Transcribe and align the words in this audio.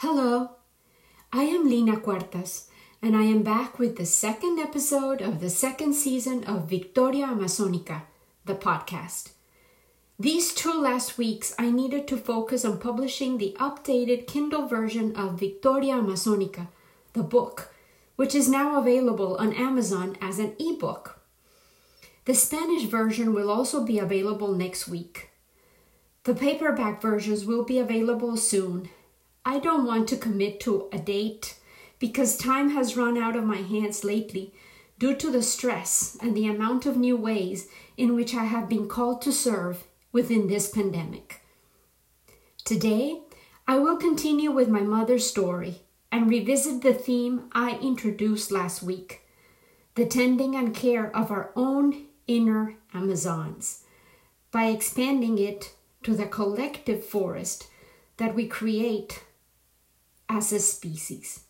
Hello, 0.00 0.50
I 1.32 1.42
am 1.42 1.68
Lina 1.68 1.96
Cuartas, 1.96 2.68
and 3.02 3.16
I 3.16 3.24
am 3.24 3.42
back 3.42 3.80
with 3.80 3.96
the 3.96 4.06
second 4.06 4.60
episode 4.60 5.20
of 5.20 5.40
the 5.40 5.50
second 5.50 5.94
season 5.94 6.44
of 6.44 6.70
Victoria 6.70 7.26
Amazonica, 7.26 8.02
the 8.44 8.54
podcast. 8.54 9.30
These 10.16 10.54
two 10.54 10.72
last 10.72 11.18
weeks, 11.18 11.52
I 11.58 11.72
needed 11.72 12.06
to 12.06 12.16
focus 12.16 12.64
on 12.64 12.78
publishing 12.78 13.38
the 13.38 13.56
updated 13.58 14.28
Kindle 14.28 14.68
version 14.68 15.16
of 15.16 15.40
Victoria 15.40 15.94
Amazonica, 15.94 16.68
the 17.14 17.24
book, 17.24 17.74
which 18.14 18.36
is 18.36 18.48
now 18.48 18.78
available 18.78 19.36
on 19.38 19.52
Amazon 19.52 20.16
as 20.20 20.38
an 20.38 20.54
ebook. 20.60 21.18
The 22.24 22.34
Spanish 22.34 22.84
version 22.84 23.34
will 23.34 23.50
also 23.50 23.84
be 23.84 23.98
available 23.98 24.54
next 24.54 24.86
week. 24.86 25.30
The 26.22 26.36
paperback 26.36 27.02
versions 27.02 27.44
will 27.44 27.64
be 27.64 27.80
available 27.80 28.36
soon, 28.36 28.90
I 29.48 29.60
don't 29.60 29.86
want 29.86 30.10
to 30.10 30.18
commit 30.18 30.60
to 30.60 30.90
a 30.92 30.98
date 30.98 31.58
because 31.98 32.36
time 32.36 32.68
has 32.72 32.98
run 32.98 33.16
out 33.16 33.34
of 33.34 33.44
my 33.44 33.56
hands 33.56 34.04
lately 34.04 34.52
due 34.98 35.16
to 35.16 35.30
the 35.30 35.42
stress 35.42 36.18
and 36.20 36.36
the 36.36 36.46
amount 36.46 36.84
of 36.84 36.98
new 36.98 37.16
ways 37.16 37.66
in 37.96 38.14
which 38.14 38.34
I 38.34 38.44
have 38.44 38.68
been 38.68 38.88
called 38.88 39.22
to 39.22 39.32
serve 39.32 39.84
within 40.12 40.48
this 40.48 40.68
pandemic. 40.68 41.40
Today, 42.62 43.22
I 43.66 43.78
will 43.78 43.96
continue 43.96 44.50
with 44.50 44.68
my 44.68 44.82
mother's 44.82 45.26
story 45.26 45.80
and 46.12 46.28
revisit 46.28 46.82
the 46.82 46.92
theme 46.92 47.48
I 47.52 47.78
introduced 47.78 48.52
last 48.52 48.82
week 48.82 49.22
the 49.94 50.04
tending 50.04 50.56
and 50.56 50.74
care 50.74 51.10
of 51.16 51.30
our 51.30 51.52
own 51.56 52.04
inner 52.26 52.76
Amazons 52.92 53.84
by 54.52 54.66
expanding 54.66 55.38
it 55.38 55.74
to 56.02 56.14
the 56.14 56.26
collective 56.26 57.02
forest 57.02 57.68
that 58.18 58.34
we 58.34 58.46
create 58.46 59.22
as 60.28 60.52
a 60.52 60.60
species. 60.60 61.40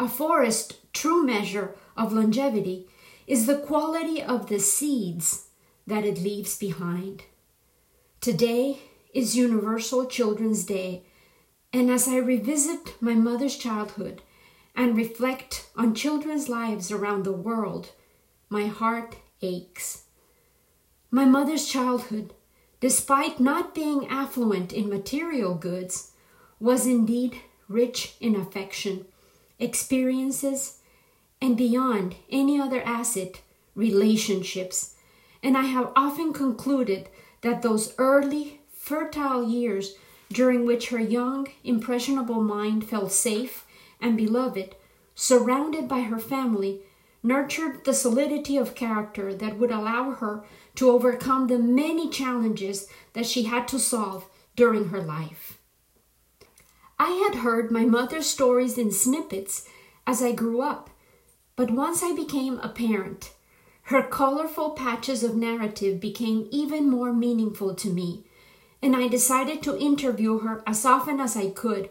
A 0.00 0.08
forest 0.08 0.80
true 0.92 1.24
measure 1.24 1.74
of 1.96 2.12
longevity 2.12 2.88
is 3.26 3.46
the 3.46 3.58
quality 3.58 4.22
of 4.22 4.48
the 4.48 4.58
seeds 4.58 5.48
that 5.86 6.04
it 6.04 6.18
leaves 6.18 6.58
behind. 6.58 7.22
Today 8.20 8.80
is 9.12 9.36
Universal 9.36 10.06
Children's 10.06 10.64
Day, 10.64 11.04
and 11.72 11.90
as 11.90 12.08
I 12.08 12.16
revisit 12.16 13.00
my 13.00 13.14
mother's 13.14 13.56
childhood 13.56 14.22
and 14.74 14.96
reflect 14.96 15.66
on 15.76 15.94
children's 15.94 16.48
lives 16.48 16.90
around 16.90 17.24
the 17.24 17.32
world, 17.32 17.92
my 18.48 18.66
heart 18.66 19.16
aches. 19.40 20.04
My 21.10 21.24
mother's 21.24 21.68
childhood, 21.68 22.34
despite 22.80 23.38
not 23.38 23.74
being 23.74 24.08
affluent 24.08 24.72
in 24.72 24.88
material 24.88 25.54
goods, 25.54 26.10
was 26.64 26.86
indeed 26.86 27.36
rich 27.68 28.14
in 28.20 28.34
affection, 28.34 29.04
experiences, 29.58 30.78
and 31.38 31.58
beyond 31.58 32.14
any 32.30 32.58
other 32.58 32.80
asset, 32.84 33.42
relationships. 33.74 34.94
And 35.42 35.58
I 35.58 35.64
have 35.64 35.92
often 35.94 36.32
concluded 36.32 37.10
that 37.42 37.60
those 37.60 37.92
early, 37.98 38.62
fertile 38.72 39.46
years 39.46 39.96
during 40.32 40.64
which 40.64 40.88
her 40.88 40.98
young, 40.98 41.48
impressionable 41.64 42.40
mind 42.40 42.88
felt 42.88 43.12
safe 43.12 43.66
and 44.00 44.16
beloved, 44.16 44.74
surrounded 45.14 45.86
by 45.86 46.00
her 46.00 46.18
family, 46.18 46.80
nurtured 47.22 47.84
the 47.84 47.92
solidity 47.92 48.56
of 48.56 48.74
character 48.74 49.34
that 49.34 49.58
would 49.58 49.70
allow 49.70 50.12
her 50.12 50.42
to 50.76 50.88
overcome 50.88 51.46
the 51.46 51.58
many 51.58 52.08
challenges 52.08 52.88
that 53.12 53.26
she 53.26 53.42
had 53.42 53.68
to 53.68 53.78
solve 53.78 54.24
during 54.56 54.88
her 54.88 55.02
life. 55.02 55.58
I 57.06 57.10
had 57.28 57.42
heard 57.42 57.70
my 57.70 57.84
mother's 57.84 58.26
stories 58.26 58.78
in 58.78 58.90
snippets 58.90 59.68
as 60.06 60.22
I 60.22 60.32
grew 60.32 60.62
up, 60.62 60.88
but 61.54 61.70
once 61.70 62.02
I 62.02 62.14
became 62.14 62.58
a 62.60 62.70
parent, 62.70 63.34
her 63.92 64.02
colorful 64.02 64.70
patches 64.70 65.22
of 65.22 65.36
narrative 65.36 66.00
became 66.00 66.48
even 66.50 66.88
more 66.88 67.12
meaningful 67.12 67.74
to 67.74 67.90
me, 67.90 68.24
and 68.80 68.96
I 68.96 69.08
decided 69.08 69.62
to 69.64 69.78
interview 69.78 70.38
her 70.38 70.62
as 70.66 70.86
often 70.86 71.20
as 71.20 71.36
I 71.36 71.50
could, 71.50 71.90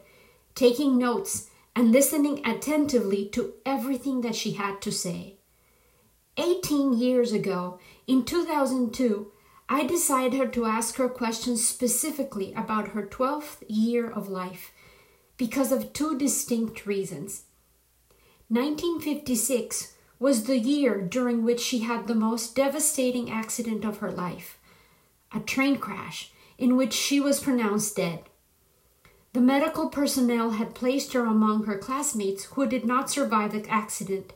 taking 0.56 0.98
notes 0.98 1.52
and 1.76 1.92
listening 1.92 2.44
attentively 2.44 3.30
to 3.34 3.54
everything 3.68 4.22
that 4.22 4.36
she 4.36 4.54
had 4.54 4.82
to 4.82 4.92
say. 4.92 5.38
18 6.38 6.92
years 6.98 7.32
ago, 7.32 7.78
in 8.08 8.26
2002, 8.26 9.32
I 9.70 9.86
decided 9.86 10.52
to 10.54 10.66
ask 10.66 10.96
her 10.96 11.08
questions 11.08 11.68
specifically 11.68 12.52
about 12.56 12.90
her 12.90 13.06
12th 13.06 13.62
year 13.68 14.10
of 14.10 14.28
life 14.28 14.72
because 15.38 15.72
of 15.72 15.94
two 15.94 16.18
distinct 16.18 16.86
reasons. 16.86 17.44
1956 18.50 19.94
was 20.20 20.44
the 20.44 20.58
year 20.58 21.02
during 21.02 21.44
which 21.44 21.60
she 21.60 21.80
had 21.80 22.08
the 22.08 22.16
most 22.16 22.56
devastating 22.56 23.32
accident 23.32 23.84
of 23.84 23.98
her 23.98 24.12
life 24.12 24.58
a 25.36 25.40
train 25.40 25.78
crash 25.78 26.32
in 26.58 26.78
which 26.78 26.94
she 26.94 27.20
was 27.20 27.40
pronounced 27.40 27.96
dead. 27.96 28.22
The 29.34 29.42
medical 29.42 29.90
personnel 29.90 30.52
had 30.52 30.76
placed 30.76 31.14
her 31.14 31.26
among 31.26 31.64
her 31.64 31.78
classmates 31.78 32.46
who 32.46 32.68
did 32.68 32.86
not 32.86 33.10
survive 33.10 33.52
the 33.52 33.68
accident, 33.68 34.32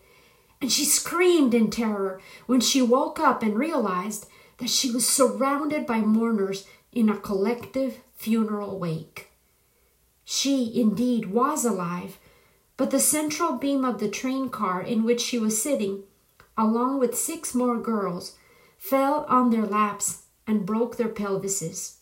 and 0.59 0.72
she 0.72 0.86
screamed 0.86 1.53
in 1.53 1.69
terror 1.69 2.19
when 2.47 2.62
she 2.62 2.81
woke 2.81 3.19
up 3.19 3.44
and 3.44 3.57
realized 3.57 4.28
that 4.57 4.72
she 4.72 4.90
was 4.90 5.07
surrounded 5.07 5.86
by 5.86 6.00
mourners 6.00 6.66
in 6.91 7.09
a 7.09 7.18
collective 7.18 8.00
funeral 8.16 8.80
wake. 8.80 9.30
She 10.29 10.77
indeed 10.77 11.31
was 11.31 11.63
alive, 11.63 12.19
but 12.75 12.91
the 12.91 12.99
central 12.99 13.53
beam 13.53 13.85
of 13.85 13.99
the 13.99 14.09
train 14.09 14.49
car 14.49 14.81
in 14.81 15.05
which 15.05 15.21
she 15.21 15.39
was 15.39 15.61
sitting, 15.61 16.03
along 16.57 16.99
with 16.99 17.17
six 17.17 17.55
more 17.55 17.77
girls, 17.77 18.35
fell 18.77 19.23
on 19.29 19.51
their 19.51 19.65
laps 19.65 20.23
and 20.45 20.65
broke 20.65 20.97
their 20.97 21.07
pelvises. 21.07 21.99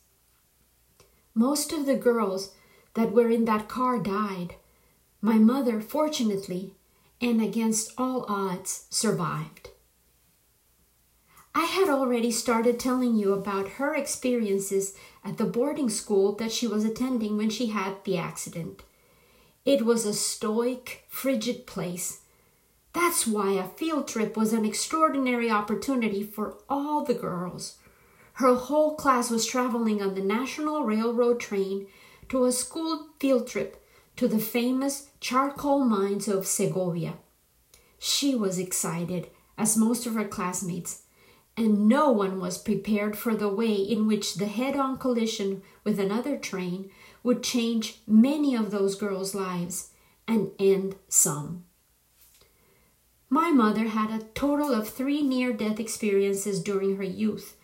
Most 1.35 1.71
of 1.71 1.85
the 1.85 1.95
girls 1.95 2.55
that 2.95 3.11
were 3.11 3.29
in 3.29 3.45
that 3.45 3.67
car 3.67 3.99
died. 3.99 4.55
My 5.21 5.37
mother, 5.37 5.79
fortunately, 5.79 6.73
and 7.21 7.39
against 7.39 7.93
all 7.95 8.25
odds, 8.27 8.87
survived. 8.89 9.69
I 11.53 11.65
had 11.65 11.89
already 11.89 12.31
started 12.31 12.79
telling 12.79 13.15
you 13.15 13.33
about 13.33 13.77
her 13.77 13.93
experiences 13.93 14.95
at 15.25 15.37
the 15.37 15.45
boarding 15.45 15.89
school 15.89 16.33
that 16.35 16.51
she 16.51 16.67
was 16.67 16.85
attending 16.85 17.35
when 17.35 17.49
she 17.49 17.67
had 17.67 17.95
the 18.03 18.17
accident. 18.17 18.83
It 19.65 19.83
was 19.83 20.05
a 20.05 20.13
stoic, 20.13 21.03
frigid 21.09 21.65
place. 21.65 22.21
That's 22.93 23.25
why 23.25 23.53
a 23.53 23.67
field 23.67 24.07
trip 24.07 24.37
was 24.37 24.53
an 24.53 24.63
extraordinary 24.63 25.49
opportunity 25.49 26.23
for 26.23 26.59
all 26.69 27.03
the 27.03 27.15
girls. 27.15 27.77
Her 28.33 28.53
whole 28.53 28.95
class 28.95 29.31
was 29.31 29.45
traveling 29.45 30.01
on 30.01 30.13
the 30.13 30.21
National 30.21 30.83
Railroad 30.83 31.39
train 31.39 31.87
to 32.29 32.45
a 32.45 32.51
school 32.51 33.07
field 33.19 33.47
trip 33.47 33.83
to 34.17 34.27
the 34.27 34.39
famous 34.39 35.09
charcoal 35.19 35.83
mines 35.83 36.27
of 36.27 36.45
Segovia. 36.45 37.15
She 37.97 38.35
was 38.35 38.59
excited, 38.59 39.29
as 39.57 39.75
most 39.75 40.05
of 40.05 40.13
her 40.13 40.27
classmates, 40.27 41.04
and 41.57 41.87
no 41.87 42.11
one 42.11 42.39
was 42.39 42.57
prepared 42.57 43.17
for 43.17 43.35
the 43.35 43.49
way 43.49 43.73
in 43.73 44.07
which 44.07 44.35
the 44.35 44.47
head 44.47 44.75
on 44.75 44.97
collision 44.97 45.61
with 45.83 45.99
another 45.99 46.37
train 46.37 46.89
would 47.23 47.41
change 47.41 48.01
many 48.05 48.55
of 48.55 48.71
those 48.71 48.95
girls' 48.95 49.33
lives 49.33 49.91
and 50.27 50.51
end 50.59 50.95
some. 51.07 51.63
My 53.29 53.51
mother 53.51 53.85
had 53.85 54.11
a 54.11 54.25
total 54.25 54.73
of 54.73 54.87
three 54.87 55.21
near 55.21 55.53
death 55.53 55.79
experiences 55.79 56.61
during 56.61 56.97
her 56.97 57.03
youth, 57.03 57.55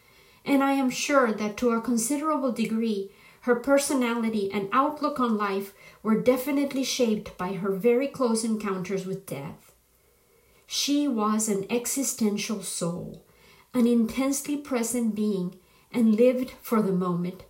and 0.46 0.63
I 0.63 0.73
am 0.73 0.90
sure 0.90 1.31
that 1.34 1.58
to 1.58 1.72
a 1.72 1.81
considerable 1.81 2.52
degree 2.52 3.12
her 3.41 3.56
personality 3.56 4.52
and 4.52 4.69
outlook 4.72 5.19
on 5.19 5.35
life 5.35 5.73
were 6.03 6.22
definitely 6.22 6.84
shaped 6.84 7.38
by 7.38 7.53
her 7.53 7.72
very 7.72 8.08
close 8.08 8.43
encounters 8.43 9.05
with 9.05 9.26
death. 9.26 9.73
She 10.67 11.08
was 11.08 11.49
an 11.49 11.66
existential 11.70 12.61
soul 12.61 13.26
an 13.73 13.88
intensely 13.88 14.58
present 14.58 15.16
being, 15.16 15.56
and 15.91 16.16
lived 16.16 16.52
for 16.62 16.82
the 16.82 16.91
moment, 16.91 17.44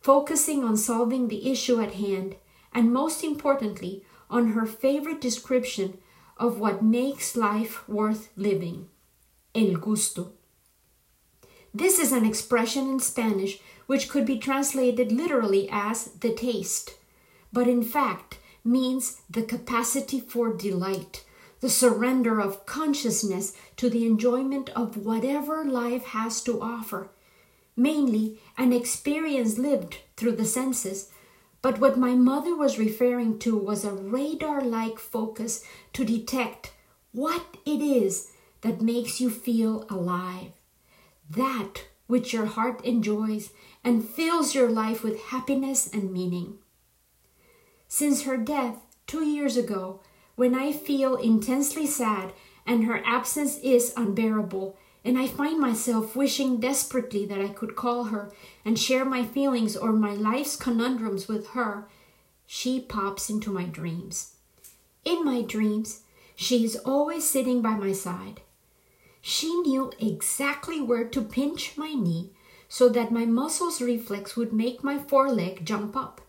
focusing 0.00 0.62
on 0.64 0.76
solving 0.76 1.28
the 1.28 1.50
issue 1.50 1.80
at 1.80 1.94
hand, 1.94 2.36
and 2.72 2.92
most 2.92 3.24
importantly, 3.24 4.04
on 4.28 4.52
her 4.52 4.66
favorite 4.66 5.20
description 5.20 5.98
of 6.36 6.58
what 6.58 6.82
makes 6.82 7.36
life 7.36 7.88
worth 7.88 8.28
living 8.36 8.88
el 9.56 9.76
gusto. 9.76 10.32
This 11.72 11.98
is 11.98 12.12
an 12.12 12.26
expression 12.26 12.88
in 12.90 13.00
Spanish 13.00 13.58
which 13.86 14.08
could 14.08 14.26
be 14.26 14.38
translated 14.38 15.12
literally 15.12 15.68
as 15.70 16.06
the 16.20 16.34
taste, 16.34 16.96
but 17.52 17.66
in 17.66 17.82
fact 17.82 18.38
means 18.64 19.22
the 19.30 19.42
capacity 19.42 20.20
for 20.20 20.52
delight, 20.52 21.24
the 21.60 21.70
surrender 21.70 22.40
of 22.40 22.66
consciousness 22.66 23.54
to 23.76 23.88
the 23.88 24.06
enjoyment 24.06 24.70
of 24.70 24.96
whatever 24.96 25.64
life 25.64 26.04
has 26.06 26.42
to 26.42 26.60
offer, 26.60 27.10
mainly 27.76 28.38
an 28.58 28.72
experience 28.72 29.58
lived 29.58 29.98
through 30.16 30.36
the 30.36 30.44
senses, 30.44 31.10
But 31.66 31.80
what 31.80 31.98
my 31.98 32.14
mother 32.14 32.54
was 32.54 32.78
referring 32.78 33.40
to 33.40 33.56
was 33.58 33.84
a 33.84 33.92
radar 33.92 34.60
like 34.60 35.00
focus 35.00 35.64
to 35.94 36.04
detect 36.04 36.72
what 37.10 37.56
it 37.66 37.80
is 37.80 38.30
that 38.60 38.80
makes 38.80 39.20
you 39.20 39.30
feel 39.30 39.84
alive. 39.90 40.52
That 41.28 41.86
which 42.06 42.32
your 42.32 42.46
heart 42.46 42.84
enjoys 42.84 43.50
and 43.82 44.08
fills 44.08 44.54
your 44.54 44.70
life 44.70 45.02
with 45.02 45.20
happiness 45.20 45.92
and 45.92 46.12
meaning. 46.12 46.58
Since 47.88 48.22
her 48.22 48.36
death 48.36 48.76
two 49.08 49.24
years 49.24 49.56
ago, 49.56 50.02
when 50.36 50.54
I 50.54 50.70
feel 50.70 51.16
intensely 51.16 51.86
sad 51.86 52.32
and 52.66 52.84
her 52.84 53.02
absence 53.04 53.58
is 53.58 53.92
unbearable, 53.96 54.76
and 55.04 55.18
I 55.18 55.26
find 55.26 55.58
myself 55.58 56.16
wishing 56.16 56.58
desperately 56.58 57.26
that 57.26 57.40
I 57.40 57.48
could 57.48 57.76
call 57.76 58.04
her 58.04 58.32
and 58.64 58.78
share 58.78 59.04
my 59.04 59.24
feelings 59.24 59.76
or 59.76 59.92
my 59.92 60.14
life's 60.14 60.56
conundrums 60.56 61.28
with 61.28 61.48
her, 61.48 61.88
she 62.46 62.80
pops 62.80 63.30
into 63.30 63.50
my 63.50 63.64
dreams. 63.64 64.34
In 65.04 65.24
my 65.24 65.42
dreams, 65.42 66.02
she 66.34 66.64
is 66.64 66.76
always 66.76 67.28
sitting 67.28 67.62
by 67.62 67.76
my 67.76 67.92
side. 67.92 68.40
She 69.20 69.54
knew 69.60 69.92
exactly 69.98 70.80
where 70.80 71.04
to 71.04 71.22
pinch 71.22 71.76
my 71.76 71.94
knee 71.94 72.32
so 72.68 72.88
that 72.88 73.12
my 73.12 73.24
muscles 73.24 73.80
reflex 73.80 74.36
would 74.36 74.52
make 74.52 74.84
my 74.84 74.98
foreleg 74.98 75.64
jump 75.64 75.96
up. 75.96 76.20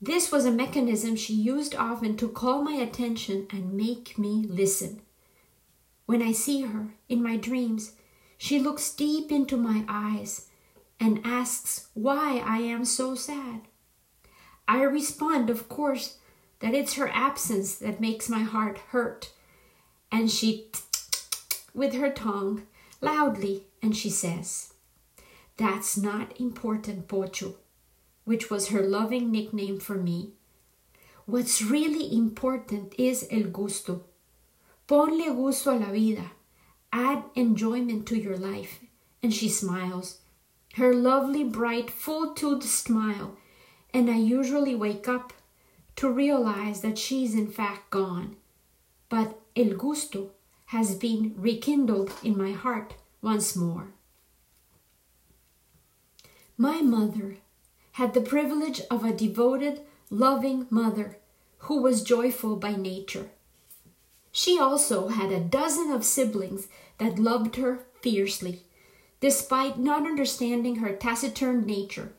This 0.00 0.30
was 0.30 0.44
a 0.44 0.52
mechanism 0.52 1.16
she 1.16 1.34
used 1.34 1.74
often 1.74 2.16
to 2.18 2.28
call 2.28 2.62
my 2.62 2.74
attention 2.74 3.48
and 3.50 3.74
make 3.74 4.16
me 4.16 4.44
listen. 4.48 5.00
When 6.06 6.22
I 6.22 6.32
see 6.32 6.62
her 6.62 6.94
in 7.08 7.22
my 7.22 7.36
dreams, 7.36 7.92
she 8.36 8.60
looks 8.60 8.94
deep 8.94 9.32
into 9.32 9.56
my 9.56 9.84
eyes 9.88 10.46
and 11.00 11.20
asks 11.24 11.88
why 11.94 12.42
I 12.44 12.58
am 12.58 12.84
so 12.84 13.16
sad. 13.16 13.62
I 14.68 14.82
respond, 14.82 15.50
of 15.50 15.68
course, 15.68 16.18
that 16.60 16.74
it's 16.74 16.94
her 16.94 17.08
absence 17.08 17.74
that 17.76 18.00
makes 18.00 18.28
my 18.28 18.40
heart 18.40 18.78
hurt. 18.90 19.32
And 20.12 20.30
she 20.30 20.70
with 21.74 21.94
her 21.94 22.10
tongue 22.10 22.66
loudly 23.00 23.64
and 23.82 23.96
she 23.96 24.10
says, 24.10 24.72
That's 25.56 25.96
not 25.96 26.38
important, 26.40 27.08
Pocho, 27.08 27.54
which 28.28 28.50
was 28.50 28.68
her 28.68 28.82
loving 28.82 29.32
nickname 29.32 29.80
for 29.80 29.94
me. 29.94 30.32
What's 31.24 31.62
really 31.62 32.14
important 32.14 32.94
is 32.98 33.26
el 33.30 33.44
gusto, 33.44 34.02
Ponle 34.86 35.34
gusto 35.34 35.70
a 35.72 35.78
la 35.78 35.90
vida. 35.90 36.32
Add 36.92 37.24
enjoyment 37.34 38.06
to 38.08 38.18
your 38.18 38.36
life. 38.36 38.80
And 39.22 39.32
she 39.32 39.48
smiles. 39.48 40.18
Her 40.74 40.94
lovely, 40.94 41.42
bright, 41.42 41.90
full 41.90 42.34
toothed 42.34 42.64
smile. 42.64 43.38
And 43.94 44.10
I 44.10 44.16
usually 44.16 44.74
wake 44.74 45.08
up 45.08 45.32
to 45.96 46.10
realize 46.10 46.82
that 46.82 46.98
she's 46.98 47.34
in 47.34 47.48
fact 47.48 47.88
gone. 47.88 48.36
But 49.08 49.40
el 49.56 49.70
gusto 49.70 50.32
has 50.66 50.94
been 50.94 51.34
rekindled 51.38 52.12
in 52.22 52.36
my 52.36 52.52
heart 52.52 52.92
once 53.22 53.56
more. 53.56 53.88
My 56.58 56.82
mother 56.82 57.38
had 57.98 58.14
the 58.14 58.20
privilege 58.20 58.80
of 58.92 59.04
a 59.04 59.12
devoted, 59.12 59.80
loving 60.08 60.64
mother 60.70 61.18
who 61.66 61.82
was 61.82 62.04
joyful 62.04 62.54
by 62.54 62.70
nature. 62.76 63.28
She 64.30 64.56
also 64.56 65.08
had 65.08 65.32
a 65.32 65.40
dozen 65.40 65.90
of 65.90 66.04
siblings 66.04 66.68
that 66.98 67.18
loved 67.18 67.56
her 67.56 67.86
fiercely, 68.00 68.62
despite 69.18 69.80
not 69.80 70.06
understanding 70.06 70.76
her 70.76 70.94
taciturn 70.94 71.66
nature 71.66 72.12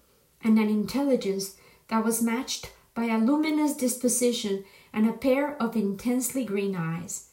and 0.43 0.59
an 0.59 0.67
intelligence 0.67 1.55
that 1.87 2.03
was 2.03 2.21
matched 2.21 2.73
by 2.93 3.05
a 3.05 3.17
luminous 3.17 3.73
disposition 3.73 4.65
and 4.91 5.07
a 5.07 5.13
pair 5.13 5.55
of 5.63 5.77
intensely 5.77 6.43
green 6.43 6.75
eyes. 6.75 7.29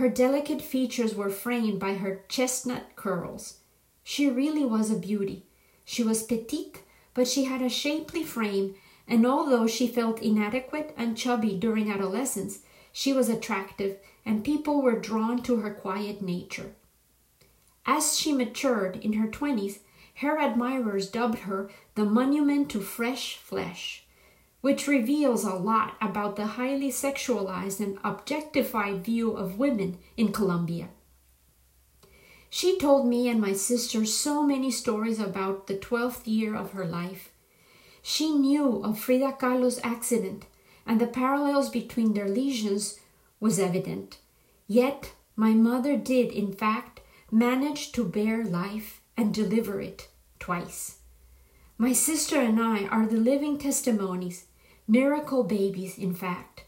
Her 0.00 0.08
delicate 0.08 0.62
features 0.62 1.14
were 1.14 1.28
framed 1.28 1.80
by 1.80 1.96
her 1.96 2.24
chestnut 2.30 2.96
curls. 2.96 3.58
She 4.02 4.30
really 4.30 4.64
was 4.64 4.90
a 4.90 4.96
beauty. 4.96 5.44
She 5.84 6.02
was 6.02 6.22
petite, 6.22 6.80
but 7.14 7.28
she 7.28 7.44
had 7.44 7.62
a 7.62 7.68
shapely 7.68 8.22
frame, 8.22 8.74
and 9.08 9.26
although 9.26 9.66
she 9.66 9.86
felt 9.86 10.20
inadequate 10.20 10.92
and 10.96 11.16
chubby 11.16 11.56
during 11.56 11.90
adolescence, 11.90 12.60
she 12.92 13.12
was 13.12 13.28
attractive 13.28 13.96
and 14.26 14.44
people 14.44 14.82
were 14.82 14.98
drawn 14.98 15.42
to 15.42 15.56
her 15.56 15.72
quiet 15.72 16.22
nature. 16.22 16.72
As 17.86 18.18
she 18.18 18.32
matured 18.32 18.96
in 18.96 19.14
her 19.14 19.28
twenties, 19.28 19.80
her 20.16 20.38
admirers 20.38 21.10
dubbed 21.10 21.40
her 21.40 21.70
the 21.96 22.04
monument 22.04 22.70
to 22.70 22.80
fresh 22.80 23.36
flesh, 23.36 24.04
which 24.60 24.86
reveals 24.86 25.44
a 25.44 25.54
lot 25.54 25.96
about 26.00 26.36
the 26.36 26.46
highly 26.46 26.90
sexualized 26.90 27.80
and 27.80 27.98
objectified 28.02 29.04
view 29.04 29.32
of 29.32 29.58
women 29.58 29.98
in 30.16 30.32
Colombia. 30.32 30.88
She 32.56 32.78
told 32.78 33.08
me 33.08 33.28
and 33.28 33.40
my 33.40 33.52
sister 33.52 34.04
so 34.04 34.40
many 34.40 34.70
stories 34.70 35.18
about 35.18 35.66
the 35.66 35.74
12th 35.74 36.20
year 36.24 36.54
of 36.54 36.70
her 36.70 36.84
life. 36.84 37.32
She 38.00 38.30
knew 38.30 38.80
of 38.84 38.96
Frida 38.96 39.38
Kahlo's 39.40 39.80
accident, 39.82 40.46
and 40.86 41.00
the 41.00 41.08
parallels 41.08 41.68
between 41.68 42.14
their 42.14 42.28
lesions 42.28 43.00
was 43.40 43.58
evident. 43.58 44.18
Yet 44.68 45.14
my 45.34 45.50
mother 45.50 45.96
did, 45.96 46.30
in 46.30 46.52
fact, 46.52 47.00
manage 47.28 47.90
to 47.90 48.04
bear 48.04 48.44
life 48.44 49.00
and 49.16 49.34
deliver 49.34 49.80
it 49.80 50.06
twice. 50.38 50.98
My 51.76 51.92
sister 51.92 52.40
and 52.40 52.62
I 52.62 52.84
are 52.84 53.08
the 53.08 53.16
living 53.16 53.58
testimonies, 53.58 54.44
miracle 54.86 55.42
babies, 55.42 55.98
in 55.98 56.14
fact. 56.14 56.66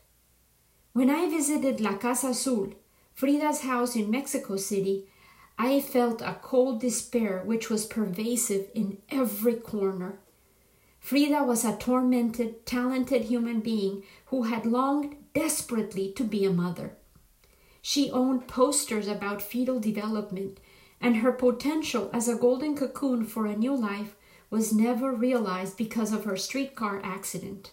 When 0.95 1.11
I 1.11 1.31
visited 1.31 1.81
La 1.81 1.97
Casa 1.97 2.31
Azul, 2.31 2.75
Frida's 3.15 3.61
house 3.61 3.95
in 3.95 4.11
Mexico 4.11 4.57
City, 4.57 5.07
I 5.59 5.81
felt 5.81 6.21
a 6.21 6.39
cold 6.43 6.81
despair 6.81 7.43
which 7.45 7.71
was 7.71 7.87
pervasive 7.87 8.69
in 8.75 8.99
every 9.09 9.55
corner. 9.55 10.21
Frida 11.01 11.45
was 11.45 11.65
a 11.65 11.77
tormented, 11.77 12.67
talented 12.67 13.23
human 13.23 13.61
being 13.61 14.03
who 14.27 14.43
had 14.43 14.67
longed 14.67 15.17
desperately 15.35 16.13
to 16.13 16.25
be 16.25 16.45
a 16.45 16.53
mother. 16.53 16.97
She 17.81 18.11
owned 18.11 18.49
posters 18.49 19.07
about 19.07 19.41
fetal 19.41 19.79
development, 19.79 20.59
and 21.01 21.19
her 21.19 21.33
potential 21.33 22.11
as 22.13 22.29
a 22.29 22.35
golden 22.35 22.77
cocoon 22.77 23.25
for 23.25 23.47
a 23.47 23.57
new 23.57 23.75
life 23.75 24.17
was 24.51 24.73
never 24.73 25.13
realized 25.13 25.77
because 25.77 26.13
of 26.13 26.25
her 26.25 26.37
streetcar 26.37 27.01
accident. 27.05 27.73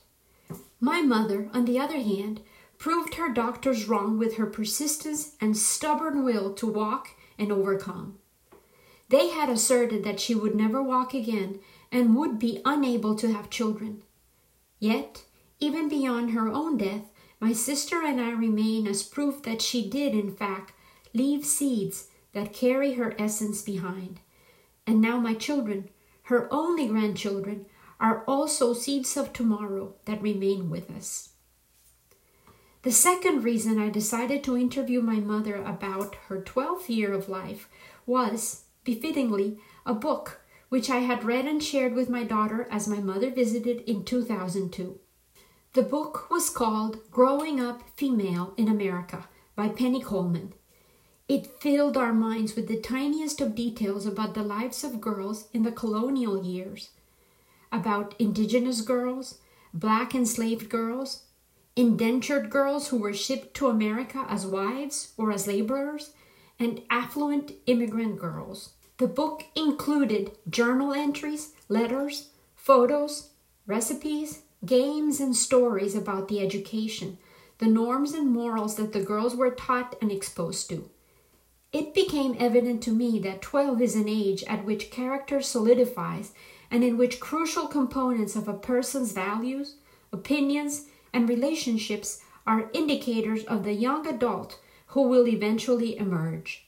My 0.79 1.01
mother, 1.01 1.49
on 1.53 1.65
the 1.65 1.79
other 1.79 1.99
hand, 1.99 2.41
proved 2.77 3.15
her 3.15 3.33
doctors 3.33 3.87
wrong 3.87 4.19
with 4.19 4.35
her 4.35 4.45
persistence 4.45 5.35
and 5.41 5.57
stubborn 5.57 6.23
will 6.23 6.53
to 6.53 6.67
walk 6.67 7.09
and 7.37 7.51
overcome. 7.51 8.17
They 9.09 9.29
had 9.29 9.49
asserted 9.49 10.03
that 10.03 10.19
she 10.19 10.33
would 10.33 10.55
never 10.55 10.81
walk 10.81 11.13
again 11.13 11.59
and 11.91 12.15
would 12.15 12.39
be 12.39 12.61
unable 12.65 13.15
to 13.15 13.31
have 13.31 13.49
children. 13.49 14.03
Yet, 14.79 15.25
even 15.59 15.87
beyond 15.87 16.31
her 16.31 16.47
own 16.47 16.77
death, 16.77 17.11
my 17.39 17.53
sister 17.53 18.01
and 18.03 18.19
I 18.19 18.31
remain 18.31 18.87
as 18.87 19.03
proof 19.03 19.43
that 19.43 19.61
she 19.61 19.89
did, 19.89 20.13
in 20.13 20.35
fact, 20.35 20.73
leave 21.13 21.45
seeds 21.45 22.07
that 22.33 22.53
carry 22.53 22.93
her 22.93 23.13
essence 23.19 23.61
behind. 23.61 24.19
And 24.87 25.01
now 25.01 25.19
my 25.19 25.33
children, 25.33 25.89
her 26.23 26.47
only 26.51 26.87
grandchildren, 26.87 27.65
are 27.99 28.23
also 28.27 28.73
seeds 28.73 29.15
of 29.15 29.31
tomorrow 29.31 29.93
that 30.05 30.21
remain 30.21 30.69
with 30.69 30.89
us. 30.89 31.32
The 32.83 32.91
second 32.91 33.45
reason 33.45 33.79
I 33.79 33.89
decided 33.89 34.43
to 34.43 34.57
interview 34.57 34.99
my 34.99 35.15
mother 35.15 35.55
about 35.55 36.15
her 36.27 36.41
12th 36.41 36.89
year 36.89 37.13
of 37.13 37.29
life 37.29 37.69
was, 38.05 38.65
befittingly, 38.83 39.57
a 39.85 39.93
book 39.93 40.41
which 40.67 40.89
I 40.89 40.97
had 40.97 41.23
read 41.23 41.45
and 41.45 41.63
shared 41.63 41.93
with 41.93 42.09
my 42.09 42.25
daughter 42.25 42.67
as 42.69 42.89
my 42.89 42.99
mother 42.99 43.31
visited 43.31 43.89
in 43.89 44.03
2002. 44.03 44.99
The 45.71 45.81
book 45.81 46.29
was 46.29 46.49
called 46.49 47.09
Growing 47.09 47.61
Up 47.61 47.83
Female 47.95 48.53
in 48.57 48.67
America 48.67 49.29
by 49.55 49.69
Penny 49.69 50.01
Colman. 50.01 50.53
It 51.29 51.61
filled 51.61 51.95
our 51.95 52.13
minds 52.13 52.53
with 52.53 52.67
the 52.67 52.81
tiniest 52.81 53.39
of 53.39 53.55
details 53.55 54.05
about 54.05 54.33
the 54.33 54.43
lives 54.43 54.83
of 54.83 54.99
girls 54.99 55.47
in 55.53 55.63
the 55.63 55.71
colonial 55.71 56.43
years, 56.43 56.89
about 57.71 58.13
indigenous 58.19 58.81
girls, 58.81 59.39
black 59.73 60.13
enslaved 60.13 60.67
girls, 60.67 61.23
indentured 61.75 62.49
girls 62.49 62.89
who 62.89 62.97
were 62.97 63.13
shipped 63.13 63.55
to 63.55 63.67
America 63.67 64.25
as 64.29 64.45
wives 64.45 65.13
or 65.17 65.31
as 65.31 65.47
laborers, 65.47 66.11
and 66.59 66.81
affluent 66.89 67.51
immigrant 67.65 68.19
girls. 68.19 68.73
The 68.97 69.07
book 69.07 69.43
included 69.55 70.37
journal 70.49 70.93
entries, 70.93 71.53
letters, 71.67 72.29
photos, 72.55 73.29
recipes, 73.65 74.43
games 74.65 75.19
and 75.19 75.35
stories 75.35 75.95
about 75.95 76.27
the 76.27 76.39
education, 76.39 77.17
the 77.57 77.65
norms 77.65 78.13
and 78.13 78.29
morals 78.29 78.75
that 78.75 78.93
the 78.93 79.03
girls 79.03 79.35
were 79.35 79.51
taught 79.51 79.95
and 80.01 80.11
exposed 80.11 80.69
to. 80.69 80.89
It 81.71 81.95
became 81.95 82.35
evident 82.39 82.83
to 82.83 82.91
me 82.91 83.19
that 83.19 83.41
12 83.41 83.81
is 83.81 83.95
an 83.95 84.07
age 84.07 84.43
at 84.43 84.63
which 84.63 84.91
character 84.91 85.41
solidifies 85.41 86.33
and 86.69 86.83
in 86.83 86.97
which 86.97 87.19
crucial 87.19 87.67
components 87.67 88.35
of 88.35 88.47
a 88.47 88.53
person's 88.53 89.11
values, 89.11 89.77
opinions, 90.11 90.85
and 91.13 91.29
relationships 91.29 92.21
are 92.45 92.69
indicators 92.73 93.43
of 93.45 93.63
the 93.63 93.73
young 93.73 94.05
adult 94.07 94.59
who 94.87 95.03
will 95.03 95.27
eventually 95.27 95.97
emerge. 95.97 96.67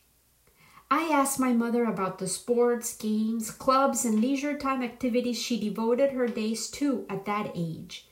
I 0.90 1.10
asked 1.12 1.40
my 1.40 1.52
mother 1.52 1.86
about 1.86 2.20
the 2.20 2.28
sports, 2.28 2.96
games, 2.96 3.50
clubs, 3.50 4.06
and 4.06 4.22
leisure 4.22 4.58
time 4.58 4.84
activities 4.84 5.42
she 5.42 5.60
devoted 5.60 6.12
her 6.12 6.28
days 6.28 6.70
to 6.72 7.06
at 7.10 7.26
that 7.26 7.52
age. 7.56 8.08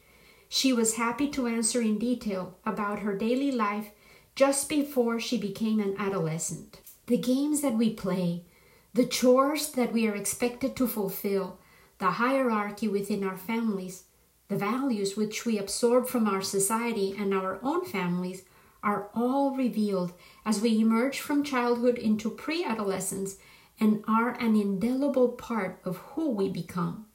She 0.50 0.74
was 0.74 0.96
happy 0.96 1.30
to 1.30 1.48
answer 1.48 1.82
in 1.82 1.98
detail 2.00 2.58
about 2.66 3.00
her 3.00 3.16
daily 3.16 3.52
life 3.52 3.92
just 4.36 4.70
before 4.70 5.20
she 5.20 5.38
became 5.38 5.80
an 5.80 5.96
adolescent. 5.98 6.82
The 7.06 7.18
games 7.18 7.62
that 7.62 7.76
we 7.76 7.94
play, 7.94 8.46
the 8.94 9.06
chores 9.06 9.72
that 9.72 9.94
we 9.94 10.08
are 10.08 10.16
expected 10.16 10.76
to 10.76 10.88
fulfill, 10.88 11.60
the 12.00 12.12
hierarchy 12.12 12.88
within 12.88 13.24
our 13.24 13.38
families, 13.38 14.06
the 14.54 14.60
values 14.60 15.18
which 15.18 15.48
we 15.48 15.58
absorb 15.58 16.08
from 16.08 16.28
our 16.28 16.42
society 16.42 17.16
and 17.18 17.34
our 17.34 17.60
own 17.64 17.84
families 17.84 18.44
are 18.84 19.10
all 19.16 19.56
revealed 19.56 20.14
as 20.46 20.62
we 20.62 20.80
emerge 20.80 21.20
from 21.20 21.44
childhood 21.44 21.98
into 21.98 22.30
pre 22.30 22.64
adolescence 22.64 23.38
and 23.80 24.04
are 24.08 24.40
an 24.40 24.56
indelible 24.56 25.30
part 25.30 25.80
of 25.84 25.98
who 25.98 26.30
we 26.30 26.50
become. 26.50 27.08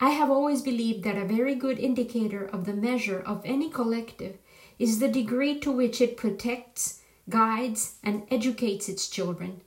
I 0.00 0.10
have 0.10 0.30
always 0.30 0.62
believed 0.62 1.04
that 1.04 1.18
a 1.18 1.26
very 1.26 1.54
good 1.54 1.78
indicator 1.78 2.46
of 2.46 2.64
the 2.64 2.72
measure 2.72 3.20
of 3.20 3.42
any 3.44 3.68
collective 3.68 4.38
is 4.78 4.98
the 4.98 5.08
degree 5.08 5.60
to 5.60 5.70
which 5.70 6.00
it 6.00 6.16
protects, 6.16 7.02
guides, 7.28 7.96
and 8.02 8.26
educates 8.30 8.88
its 8.88 9.10
children. 9.10 9.60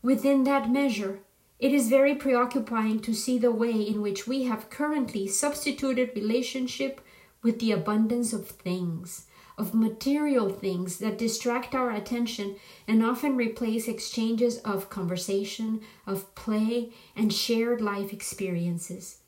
Within 0.00 0.44
that 0.44 0.70
measure, 0.70 1.18
it 1.60 1.74
is 1.74 1.90
very 1.90 2.14
preoccupying 2.14 2.98
to 3.00 3.12
see 3.12 3.38
the 3.38 3.52
way 3.52 3.70
in 3.70 4.00
which 4.00 4.26
we 4.26 4.44
have 4.44 4.70
currently 4.70 5.28
substituted 5.28 6.10
relationship 6.14 7.02
with 7.42 7.58
the 7.60 7.70
abundance 7.70 8.32
of 8.32 8.48
things, 8.48 9.26
of 9.58 9.74
material 9.74 10.48
things 10.48 10.98
that 10.98 11.18
distract 11.18 11.74
our 11.74 11.90
attention 11.90 12.56
and 12.88 13.04
often 13.04 13.36
replace 13.36 13.88
exchanges 13.88 14.56
of 14.58 14.88
conversation, 14.88 15.82
of 16.06 16.34
play, 16.34 16.90
and 17.14 17.30
shared 17.30 17.82
life 17.82 18.10
experiences. 18.10 19.18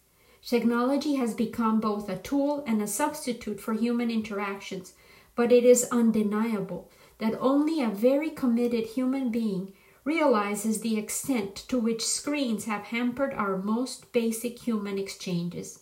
Technology 0.45 1.17
has 1.17 1.35
become 1.35 1.81
both 1.81 2.09
a 2.09 2.17
tool 2.17 2.65
and 2.67 2.81
a 2.81 2.87
substitute 2.87 3.61
for 3.61 3.75
human 3.75 4.11
interactions, 4.11 4.95
but 5.37 5.53
it 5.53 5.65
is 5.65 5.87
undeniable 5.93 6.91
that 7.19 7.39
only 7.39 7.83
a 7.83 7.89
very 7.89 8.31
committed 8.31 8.87
human 8.87 9.31
being 9.31 9.73
realizes 10.05 10.81
the 10.81 10.99
extent 10.99 11.55
to 11.69 11.79
which 11.79 12.05
screens 12.05 12.65
have 12.65 12.85
hampered 12.85 13.33
our 13.35 13.57
most 13.57 14.13
basic 14.13 14.59
human 14.59 14.99
exchanges. 14.99 15.81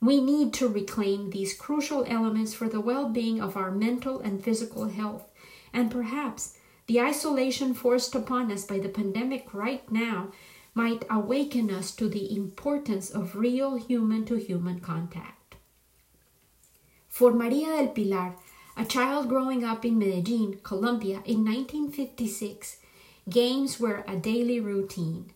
We 0.00 0.20
need 0.20 0.54
to 0.54 0.68
reclaim 0.68 1.30
these 1.30 1.52
crucial 1.52 2.04
elements 2.08 2.54
for 2.54 2.68
the 2.68 2.80
well 2.80 3.08
being 3.08 3.40
of 3.40 3.56
our 3.56 3.70
mental 3.70 4.20
and 4.20 4.42
physical 4.42 4.88
health, 4.88 5.28
and 5.72 5.90
perhaps 5.90 6.56
the 6.86 7.00
isolation 7.00 7.74
forced 7.74 8.14
upon 8.14 8.50
us 8.50 8.64
by 8.64 8.78
the 8.78 8.88
pandemic 8.88 9.52
right 9.52 9.90
now 9.90 10.32
might 10.74 11.04
awaken 11.10 11.70
us 11.70 11.94
to 11.96 12.08
the 12.08 12.34
importance 12.34 13.10
of 13.10 13.36
real 13.36 13.76
human 13.76 14.24
to 14.24 14.36
human 14.36 14.80
contact. 14.80 15.56
For 17.08 17.32
Maria 17.32 17.66
del 17.76 17.88
Pilar, 17.88 18.36
a 18.76 18.84
child 18.84 19.28
growing 19.28 19.64
up 19.64 19.84
in 19.84 19.98
Medellin, 19.98 20.60
Colombia 20.62 21.22
in 21.26 21.44
1956, 21.44 22.78
Games 23.28 23.78
were 23.78 24.04
a 24.08 24.16
daily 24.16 24.60
routine. 24.60 25.32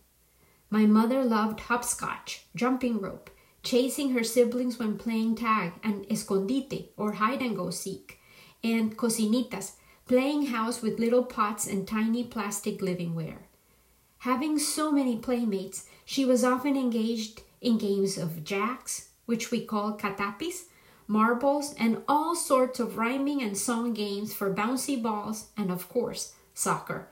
My 0.69 0.85
mother 0.85 1.23
loved 1.23 1.61
hopscotch, 1.61 2.45
jumping 2.55 2.99
rope, 2.99 3.29
chasing 3.63 4.11
her 4.11 4.23
siblings 4.23 4.79
when 4.79 4.97
playing 4.97 5.35
tag 5.35 5.73
and 5.83 6.05
escondite 6.07 6.89
or 6.97 7.13
hide 7.13 7.41
and 7.41 7.55
go 7.55 7.69
seek, 7.69 8.19
and 8.63 8.97
cocinitas, 8.97 9.73
playing 10.07 10.47
house 10.47 10.81
with 10.81 10.99
little 10.99 11.23
pots 11.23 11.67
and 11.67 11.87
tiny 11.87 12.23
plastic 12.23 12.79
livingware. 12.79 13.43
Having 14.19 14.59
so 14.59 14.91
many 14.91 15.17
playmates, 15.17 15.85
she 16.03 16.25
was 16.25 16.43
often 16.43 16.75
engaged 16.75 17.41
in 17.61 17.77
games 17.77 18.17
of 18.17 18.43
jacks, 18.43 19.09
which 19.25 19.51
we 19.51 19.63
call 19.63 19.97
catapis, 19.97 20.65
marbles, 21.07 21.75
and 21.77 22.01
all 22.07 22.35
sorts 22.35 22.79
of 22.79 22.97
rhyming 22.97 23.41
and 23.41 23.57
song 23.57 23.93
games 23.93 24.33
for 24.33 24.53
bouncy 24.53 25.01
balls, 25.01 25.49
and 25.55 25.71
of 25.71 25.87
course, 25.89 26.33
soccer. 26.53 27.09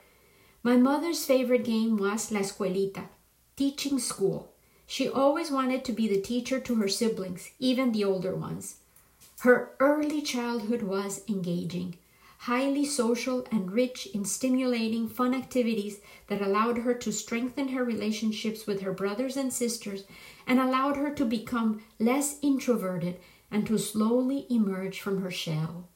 My 0.66 0.78
mother's 0.78 1.26
favorite 1.26 1.66
game 1.66 1.98
was 1.98 2.32
La 2.32 2.40
Escuelita, 2.40 3.10
teaching 3.58 4.00
school. 4.00 4.54
She 4.88 5.10
always 5.10 5.52
wanted 5.52 5.84
to 5.84 5.92
be 5.92 6.08
the 6.08 6.22
teacher 6.22 6.58
to 6.62 6.76
her 6.76 6.88
siblings, 6.88 7.50
even 7.60 7.92
the 7.92 8.06
older 8.06 8.34
ones. 8.34 8.78
Her 9.42 9.76
early 9.82 10.22
childhood 10.22 10.82
was 10.82 11.20
engaging, 11.28 11.98
highly 12.38 12.86
social, 12.86 13.46
and 13.52 13.74
rich 13.74 14.08
in 14.14 14.24
stimulating 14.24 15.10
fun 15.10 15.34
activities 15.34 16.00
that 16.28 16.42
allowed 16.42 16.78
her 16.78 16.94
to 16.94 17.12
strengthen 17.12 17.68
her 17.68 17.84
relationships 17.84 18.66
with 18.66 18.84
her 18.84 18.94
brothers 18.94 19.36
and 19.36 19.52
sisters 19.52 20.06
and 20.48 20.62
allowed 20.62 20.96
her 20.96 21.14
to 21.14 21.26
become 21.26 21.84
less 22.00 22.38
introverted 22.42 23.20
and 23.52 23.68
to 23.68 23.78
slowly 23.78 24.48
emerge 24.50 25.02
from 25.02 25.22
her 25.24 25.32
shell. 25.32 25.90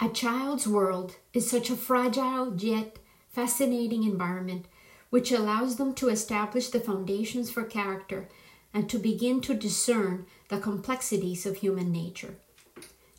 A 0.00 0.08
child's 0.08 0.66
world 0.66 1.16
is 1.34 1.50
such 1.50 1.68
a 1.68 1.76
fragile 1.76 2.56
yet 2.56 2.98
fascinating 3.36 4.02
environment 4.02 4.64
which 5.10 5.30
allows 5.30 5.76
them 5.76 5.92
to 5.92 6.08
establish 6.08 6.70
the 6.70 6.80
foundations 6.80 7.50
for 7.50 7.64
character 7.64 8.28
and 8.72 8.88
to 8.88 8.98
begin 8.98 9.42
to 9.42 9.52
discern 9.52 10.24
the 10.48 10.58
complexities 10.58 11.44
of 11.44 11.58
human 11.58 11.92
nature. 11.92 12.36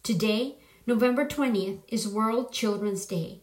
Today, 0.01 0.55
November 0.87 1.23
20th, 1.23 1.81
is 1.87 2.07
World 2.07 2.51
Children's 2.51 3.05
Day. 3.05 3.41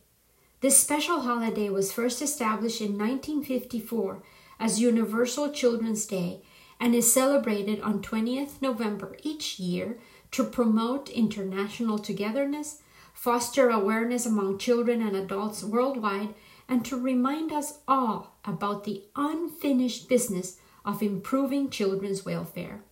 This 0.63 0.77
special 0.77 1.21
holiday 1.21 1.69
was 1.69 1.93
first 1.93 2.21
established 2.21 2.81
in 2.81 2.99
1954 2.99 4.23
as 4.59 4.81
Universal 4.81 5.53
Children's 5.53 6.05
Day 6.07 6.43
and 6.81 6.93
is 6.93 7.13
celebrated 7.13 7.81
on 7.83 8.03
20th 8.03 8.61
November 8.61 9.17
each 9.23 9.61
year 9.61 9.97
to 10.33 10.43
promote 10.43 11.09
international 11.09 12.01
togetherness, 12.01 12.83
foster 13.13 13.71
awareness 13.71 14.27
among 14.27 14.59
children 14.59 15.01
and 15.01 15.15
adults 15.15 15.63
worldwide, 15.63 16.35
and 16.69 16.85
to 16.85 17.01
remind 17.01 17.53
us 17.53 17.79
all 17.87 18.37
about 18.45 18.85
the 18.85 19.05
unfinished 19.17 20.09
business 20.09 20.59
of 20.85 21.03
improving 21.03 21.71
children's 21.71 22.25
welfare. 22.25 22.83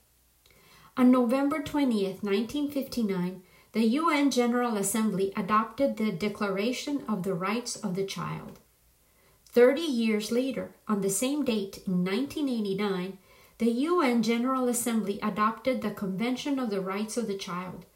On 0.97 1.11
November 1.11 1.61
20th, 1.61 2.23
1959, 2.23 3.43
the 3.73 3.87
UN 3.87 4.31
General 4.31 4.77
Assembly 4.77 5.33
adopted 5.35 5.97
the 5.97 6.13
Declaration 6.13 7.03
of 7.09 7.23
the 7.23 7.35
Rights 7.35 7.77
of 7.77 7.95
the 7.95 8.05
Child. 8.05 8.59
Thirty 9.47 9.83
years 9.83 10.31
later, 10.31 10.75
on 10.87 11.01
the 11.01 11.11
same 11.11 11.45
date 11.45 11.79
in 11.87 12.05
1989, 12.05 13.19
the 13.59 13.71
UN 13.71 14.23
General 14.23 14.69
Assembly 14.69 15.19
adopted 15.23 15.81
the 15.81 15.91
Convention 15.91 16.59
of 16.59 16.69
the 16.69 16.81
Rights 16.81 17.17
of 17.17 17.27
the 17.27 17.37
Child. 17.37 17.87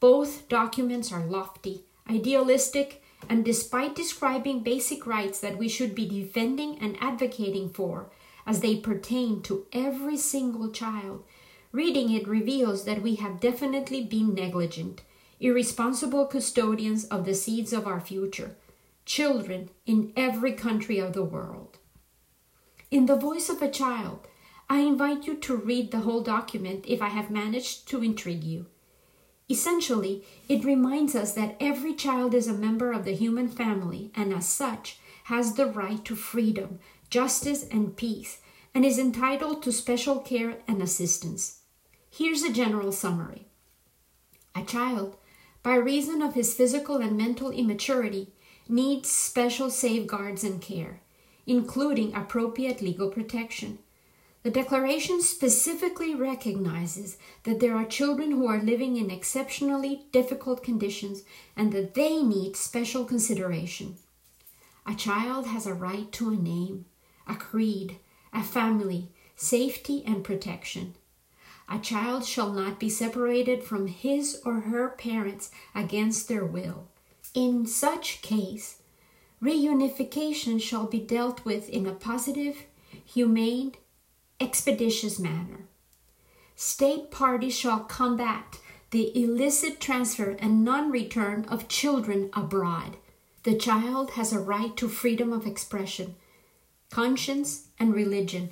Both 0.00 0.48
documents 0.48 1.12
are 1.12 1.24
lofty, 1.24 1.84
idealistic, 2.10 3.02
and 3.28 3.44
despite 3.44 3.94
describing 3.94 4.62
basic 4.62 5.06
rights 5.06 5.40
that 5.40 5.58
we 5.58 5.68
should 5.68 5.94
be 5.94 6.08
defending 6.08 6.78
and 6.78 6.96
advocating 7.00 7.70
for 7.70 8.10
as 8.46 8.60
they 8.60 8.76
pertain 8.76 9.42
to 9.42 9.66
every 9.72 10.16
single 10.16 10.70
child, 10.70 11.24
reading 11.72 12.12
it 12.12 12.28
reveals 12.28 12.84
that 12.84 13.02
we 13.02 13.16
have 13.16 13.40
definitely 13.40 14.04
been 14.04 14.34
negligent, 14.34 15.02
irresponsible 15.40 16.26
custodians 16.26 17.04
of 17.06 17.24
the 17.24 17.34
seeds 17.34 17.72
of 17.72 17.86
our 17.86 18.00
future, 18.00 18.56
children 19.04 19.68
in 19.84 20.12
every 20.16 20.52
country 20.52 20.98
of 20.98 21.12
the 21.12 21.24
world. 21.24 21.78
In 22.90 23.06
the 23.06 23.16
voice 23.16 23.48
of 23.48 23.60
a 23.60 23.70
child, 23.70 24.26
I 24.68 24.80
invite 24.80 25.26
you 25.26 25.36
to 25.36 25.56
read 25.56 25.90
the 25.90 26.00
whole 26.00 26.22
document 26.22 26.84
if 26.88 27.02
I 27.02 27.08
have 27.08 27.30
managed 27.30 27.88
to 27.88 28.02
intrigue 28.02 28.44
you. 28.44 28.66
Essentially, 29.48 30.24
it 30.48 30.64
reminds 30.64 31.14
us 31.14 31.32
that 31.34 31.56
every 31.60 31.94
child 31.94 32.34
is 32.34 32.48
a 32.48 32.52
member 32.52 32.92
of 32.92 33.04
the 33.04 33.14
human 33.14 33.48
family 33.48 34.10
and, 34.14 34.32
as 34.32 34.48
such, 34.48 34.98
has 35.24 35.54
the 35.54 35.66
right 35.66 36.04
to 36.04 36.16
freedom, 36.16 36.80
justice, 37.10 37.64
and 37.70 37.96
peace, 37.96 38.38
and 38.74 38.84
is 38.84 38.98
entitled 38.98 39.62
to 39.62 39.72
special 39.72 40.18
care 40.18 40.58
and 40.66 40.82
assistance. 40.82 41.60
Here's 42.10 42.42
a 42.42 42.52
general 42.52 42.90
summary 42.90 43.46
A 44.54 44.62
child, 44.62 45.16
by 45.62 45.76
reason 45.76 46.22
of 46.22 46.34
his 46.34 46.54
physical 46.54 46.96
and 46.96 47.16
mental 47.16 47.50
immaturity, 47.50 48.32
needs 48.68 49.10
special 49.10 49.70
safeguards 49.70 50.42
and 50.42 50.60
care, 50.60 51.00
including 51.46 52.14
appropriate 52.14 52.82
legal 52.82 53.10
protection. 53.10 53.78
The 54.46 54.52
Declaration 54.52 55.22
specifically 55.22 56.14
recognizes 56.14 57.16
that 57.42 57.58
there 57.58 57.74
are 57.74 57.84
children 57.84 58.30
who 58.30 58.46
are 58.46 58.62
living 58.62 58.96
in 58.96 59.10
exceptionally 59.10 60.06
difficult 60.12 60.62
conditions 60.62 61.24
and 61.56 61.72
that 61.72 61.94
they 61.94 62.22
need 62.22 62.54
special 62.54 63.04
consideration. 63.04 63.96
A 64.86 64.94
child 64.94 65.48
has 65.48 65.66
a 65.66 65.74
right 65.74 66.12
to 66.12 66.30
a 66.30 66.36
name, 66.36 66.84
a 67.26 67.34
creed, 67.34 67.98
a 68.32 68.44
family, 68.44 69.08
safety, 69.34 70.04
and 70.06 70.22
protection. 70.22 70.94
A 71.68 71.80
child 71.80 72.24
shall 72.24 72.52
not 72.52 72.78
be 72.78 72.88
separated 72.88 73.64
from 73.64 73.88
his 73.88 74.40
or 74.44 74.60
her 74.60 74.90
parents 74.90 75.50
against 75.74 76.28
their 76.28 76.44
will. 76.44 76.86
In 77.34 77.66
such 77.66 78.22
case, 78.22 78.80
reunification 79.42 80.62
shall 80.62 80.86
be 80.86 81.00
dealt 81.00 81.44
with 81.44 81.68
in 81.68 81.84
a 81.84 81.94
positive, 81.94 82.66
humane, 83.04 83.72
expeditious 84.40 85.18
manner. 85.18 85.66
State 86.54 87.10
parties 87.10 87.56
shall 87.56 87.80
combat 87.80 88.58
the 88.90 89.12
illicit 89.20 89.80
transfer 89.80 90.36
and 90.38 90.64
non 90.64 90.90
return 90.90 91.44
of 91.48 91.68
children 91.68 92.30
abroad. 92.32 92.96
The 93.42 93.54
child 93.56 94.12
has 94.12 94.32
a 94.32 94.40
right 94.40 94.76
to 94.76 94.88
freedom 94.88 95.32
of 95.32 95.46
expression, 95.46 96.16
conscience 96.90 97.68
and 97.78 97.94
religion, 97.94 98.50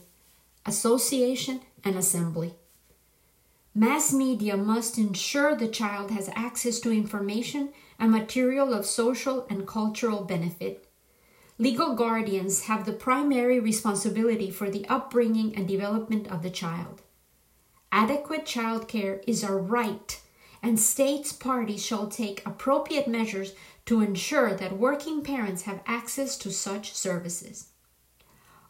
association 0.66 1.60
and 1.82 1.96
assembly. 1.96 2.54
Mass 3.74 4.12
media 4.12 4.56
must 4.56 4.98
ensure 4.98 5.56
the 5.56 5.66
child 5.66 6.10
has 6.12 6.30
access 6.34 6.78
to 6.80 6.92
information 6.92 7.70
and 7.98 8.12
material 8.12 8.72
of 8.72 8.86
social 8.86 9.46
and 9.50 9.66
cultural 9.66 10.24
benefit. 10.24 10.86
Legal 11.56 11.94
guardians 11.94 12.62
have 12.62 12.84
the 12.84 12.92
primary 12.92 13.60
responsibility 13.60 14.50
for 14.50 14.68
the 14.68 14.84
upbringing 14.88 15.54
and 15.54 15.68
development 15.68 16.26
of 16.26 16.42
the 16.42 16.50
child. 16.50 17.02
Adequate 17.92 18.44
child 18.44 18.88
care 18.88 19.20
is 19.24 19.44
a 19.44 19.52
right 19.52 20.20
and 20.64 20.80
states 20.80 21.32
parties 21.32 21.84
shall 21.84 22.08
take 22.08 22.44
appropriate 22.44 23.06
measures 23.06 23.54
to 23.86 24.00
ensure 24.00 24.52
that 24.54 24.78
working 24.78 25.22
parents 25.22 25.62
have 25.62 25.80
access 25.86 26.36
to 26.38 26.50
such 26.50 26.92
services. 26.92 27.68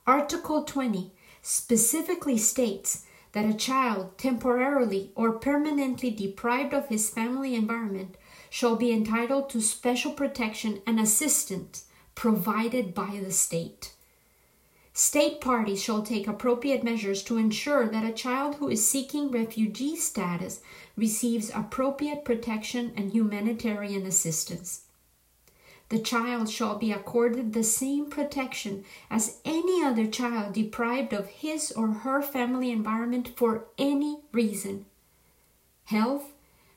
Article 0.06 0.64
20 0.64 1.12
specifically 1.40 2.36
states 2.36 3.06
that 3.32 3.48
a 3.48 3.54
child 3.54 4.18
temporarily 4.18 5.10
or 5.14 5.32
permanently 5.32 6.10
deprived 6.10 6.74
of 6.74 6.88
his 6.88 7.08
family 7.08 7.54
environment 7.54 8.16
shall 8.50 8.76
be 8.76 8.92
entitled 8.92 9.48
to 9.48 9.62
special 9.62 10.12
protection 10.12 10.82
and 10.86 11.00
assistance 11.00 11.86
provided 12.14 12.94
by 12.94 13.21
the 13.23 13.33
state. 13.33 13.92
State 14.92 15.40
parties 15.40 15.83
shall 15.83 16.02
take 16.02 16.28
appropriate 16.28 16.85
measures 16.85 17.23
to 17.25 17.37
ensure 17.37 17.88
that 17.88 18.04
a 18.09 18.12
child 18.12 18.56
who 18.56 18.68
is 18.68 18.88
seeking 18.88 19.30
refugee 19.30 19.97
status 19.97 20.61
receives 20.97 21.50
appropriate 21.52 22.25
protection 22.25 22.92
and 22.97 23.12
humanitarian 23.12 24.06
assistance. 24.06 24.83
The 25.88 25.99
child 25.99 26.49
shall 26.49 26.78
be 26.78 26.92
accorded 26.92 27.52
the 27.52 27.64
same 27.64 28.09
protection 28.09 28.85
as 29.11 29.38
any 29.44 29.85
other 29.85 30.06
child 30.06 30.54
deprived 30.54 31.12
of 31.12 31.26
his 31.26 31.73
or 31.73 31.88
her 31.88 32.23
family 32.23 32.71
environment 32.71 33.33
for 33.37 33.64
any 33.76 34.21
reason. 34.33 34.87
Health, 35.87 36.33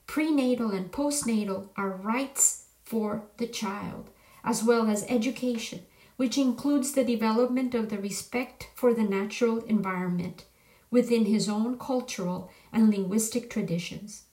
prenatal, 0.07 0.71
and 0.71 0.91
postnatal 0.91 1.69
are 1.77 1.89
rights 1.89 2.65
for 2.83 3.23
the 3.37 3.47
child, 3.47 4.09
as 4.47 4.63
well 4.63 4.87
as 4.87 5.05
education 5.09 5.81
which 6.15 6.37
includes 6.37 6.93
the 6.93 7.03
development 7.03 7.75
of 7.75 7.89
the 7.89 7.99
respect 7.99 8.69
for 8.73 8.93
the 8.93 9.03
natural 9.03 9.59
environment 9.65 10.45
within 10.89 11.25
his 11.25 11.47
own 11.49 11.77
cultural 11.77 12.49
and 12.71 12.89
linguistic 12.89 13.49
traditions. 13.49 14.23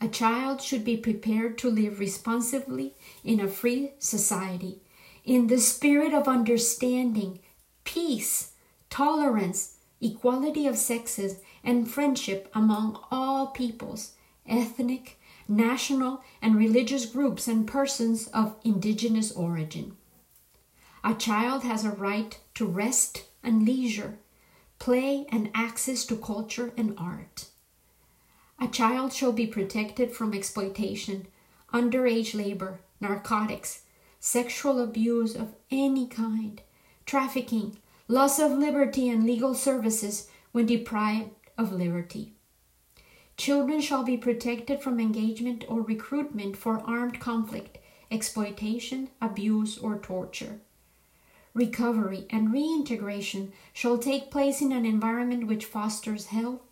A 0.00 0.08
child 0.08 0.60
should 0.60 0.84
be 0.84 0.96
prepared 0.96 1.56
to 1.58 1.70
live 1.70 2.00
responsibly 2.00 2.94
in 3.22 3.38
a 3.38 3.46
free 3.46 3.92
society, 3.98 4.80
in 5.24 5.46
the 5.46 5.58
spirit 5.58 6.12
of 6.12 6.26
understanding, 6.26 7.38
peace, 7.84 8.54
tolerance, 8.90 9.76
equality 10.00 10.66
of 10.66 10.76
sexes, 10.76 11.38
and 11.62 11.88
friendship 11.88 12.50
among 12.54 12.98
all 13.12 13.48
peoples, 13.48 14.14
ethnic, 14.48 15.20
national, 15.48 16.22
and 16.40 16.56
religious 16.56 17.06
groups 17.06 17.48
and 17.48 17.66
persons 17.66 18.28
of 18.28 18.56
indigenous 18.64 19.32
origin. 19.32 19.96
A 21.04 21.14
child 21.14 21.64
has 21.64 21.84
a 21.84 21.90
right 21.90 22.38
to 22.54 22.66
rest 22.66 23.24
and 23.42 23.64
leisure, 23.64 24.18
play, 24.78 25.26
and 25.30 25.50
access 25.54 26.04
to 26.06 26.16
culture 26.16 26.72
and 26.76 26.94
art. 26.96 27.46
A 28.60 28.68
child 28.68 29.12
shall 29.12 29.32
be 29.32 29.46
protected 29.46 30.12
from 30.12 30.32
exploitation, 30.32 31.26
underage 31.72 32.34
labor, 32.34 32.80
narcotics, 33.00 33.82
sexual 34.20 34.80
abuse 34.80 35.34
of 35.34 35.54
any 35.70 36.06
kind, 36.06 36.62
trafficking, 37.04 37.76
loss 38.06 38.38
of 38.38 38.52
liberty, 38.52 39.08
and 39.08 39.24
legal 39.24 39.54
services 39.54 40.28
when 40.52 40.66
deprived 40.66 41.30
of 41.58 41.72
liberty. 41.72 42.34
Children 43.36 43.80
shall 43.80 44.04
be 44.04 44.16
protected 44.16 44.80
from 44.80 45.00
engagement 45.00 45.64
or 45.68 45.82
recruitment 45.82 46.56
for 46.56 46.82
armed 46.86 47.18
conflict, 47.18 47.78
exploitation, 48.10 49.08
abuse, 49.20 49.78
or 49.78 49.98
torture. 49.98 50.60
Recovery 51.54 52.26
and 52.30 52.52
reintegration 52.52 53.52
shall 53.72 53.98
take 53.98 54.30
place 54.30 54.62
in 54.62 54.72
an 54.72 54.86
environment 54.86 55.46
which 55.46 55.66
fosters 55.66 56.26
health, 56.26 56.62